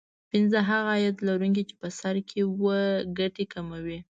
پینځه 0.31 0.59
هغه 0.69 0.85
عاید 0.91 1.17
لرونکي 1.27 1.63
چې 1.69 1.75
په 1.81 1.87
سر 1.99 2.15
کې 2.29 2.41
وو 2.61 2.73
ګټې 3.17 3.45
کموي 3.53 3.99